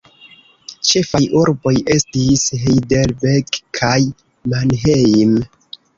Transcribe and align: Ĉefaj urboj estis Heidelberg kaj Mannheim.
Ĉefaj 0.91 1.19
urboj 1.41 1.73
estis 1.95 2.47
Heidelberg 2.63 3.61
kaj 3.81 3.95
Mannheim. 4.55 5.37